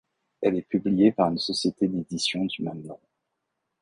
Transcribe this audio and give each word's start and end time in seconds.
Elle 0.41 0.55
est 0.57 0.63
publiée 0.63 1.11
par 1.11 1.29
une 1.29 1.37
société 1.37 1.87
d'édition 1.87 2.45
du 2.45 2.63
même 2.63 2.81
nom. 2.81 2.97